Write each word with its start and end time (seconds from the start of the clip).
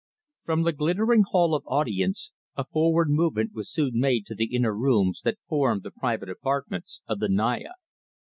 FROM 0.45 0.63
the 0.63 0.71
glittering 0.71 1.21
Hall 1.29 1.53
of 1.53 1.61
Audience 1.67 2.31
a 2.57 2.65
forward 2.65 3.07
movement 3.07 3.53
was 3.53 3.69
soon 3.71 3.99
made 3.99 4.25
to 4.25 4.33
the 4.33 4.45
inner 4.45 4.75
rooms 4.75 5.21
that 5.23 5.37
formed 5.47 5.83
the 5.83 5.91
private 5.91 6.27
apartments 6.27 7.03
of 7.07 7.19
the 7.19 7.29
Naya. 7.29 7.73